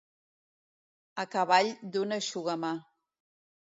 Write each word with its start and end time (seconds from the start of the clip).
A 1.25 1.27
cavall 1.37 1.71
d'un 1.93 2.19
eixugamà. 2.21 2.77